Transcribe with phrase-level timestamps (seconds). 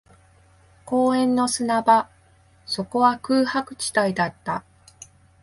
[0.83, 2.09] 公園の砂場、
[2.65, 4.63] そこは空白地帯だった